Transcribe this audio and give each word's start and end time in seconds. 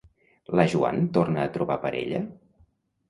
La 0.59 0.65
Joan 0.71 0.97
torna 1.17 1.43
a 1.43 1.51
trobar 1.59 1.77
parella? 1.87 2.23